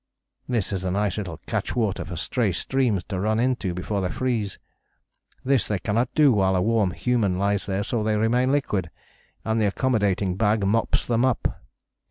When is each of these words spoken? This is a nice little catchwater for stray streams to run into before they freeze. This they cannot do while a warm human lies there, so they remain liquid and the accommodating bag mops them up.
This 0.49 0.73
is 0.73 0.83
a 0.83 0.89
nice 0.89 1.19
little 1.19 1.37
catchwater 1.45 2.03
for 2.03 2.15
stray 2.15 2.53
streams 2.53 3.03
to 3.03 3.19
run 3.19 3.39
into 3.39 3.71
before 3.75 4.01
they 4.01 4.09
freeze. 4.09 4.57
This 5.43 5.67
they 5.67 5.77
cannot 5.77 6.11
do 6.15 6.31
while 6.31 6.55
a 6.55 6.61
warm 6.63 6.89
human 6.89 7.37
lies 7.37 7.67
there, 7.67 7.83
so 7.83 8.01
they 8.01 8.17
remain 8.17 8.51
liquid 8.51 8.89
and 9.45 9.61
the 9.61 9.67
accommodating 9.67 10.37
bag 10.37 10.65
mops 10.65 11.05
them 11.05 11.23
up. 11.23 11.49